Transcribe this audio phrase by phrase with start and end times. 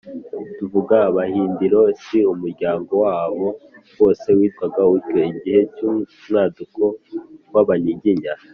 [0.57, 3.45] tuvuga abahindiro; si umuryango wabo
[3.99, 6.81] wose witwaga utyo, igihe cy’umwaduko
[7.53, 8.33] w’abanyiginya,